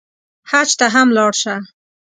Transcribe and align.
حج 0.49 0.69
ته 0.79 0.85
هم 0.93 1.07
لاړ 1.17 1.31
شه. 1.41 1.55